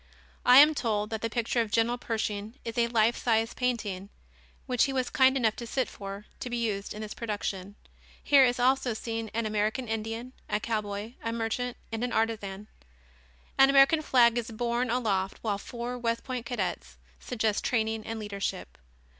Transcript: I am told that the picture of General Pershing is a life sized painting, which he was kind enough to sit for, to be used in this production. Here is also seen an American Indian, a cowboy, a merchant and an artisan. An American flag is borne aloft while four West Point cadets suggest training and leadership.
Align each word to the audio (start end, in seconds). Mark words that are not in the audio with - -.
I 0.43 0.57
am 0.57 0.73
told 0.73 1.11
that 1.11 1.21
the 1.21 1.29
picture 1.29 1.61
of 1.61 1.69
General 1.69 1.99
Pershing 1.99 2.55
is 2.65 2.75
a 2.75 2.87
life 2.87 3.15
sized 3.15 3.55
painting, 3.55 4.09
which 4.65 4.85
he 4.85 4.93
was 4.93 5.11
kind 5.11 5.37
enough 5.37 5.55
to 5.57 5.67
sit 5.67 5.87
for, 5.87 6.25
to 6.39 6.49
be 6.49 6.57
used 6.57 6.95
in 6.95 7.03
this 7.03 7.13
production. 7.13 7.75
Here 8.23 8.43
is 8.43 8.59
also 8.59 8.95
seen 8.95 9.29
an 9.35 9.45
American 9.45 9.87
Indian, 9.87 10.33
a 10.49 10.59
cowboy, 10.59 11.13
a 11.23 11.31
merchant 11.31 11.77
and 11.91 12.03
an 12.03 12.13
artisan. 12.13 12.67
An 13.59 13.69
American 13.69 14.01
flag 14.01 14.39
is 14.39 14.49
borne 14.49 14.89
aloft 14.89 15.37
while 15.43 15.59
four 15.59 15.99
West 15.99 16.23
Point 16.23 16.47
cadets 16.47 16.97
suggest 17.19 17.63
training 17.63 18.03
and 18.03 18.17
leadership. 18.17 18.79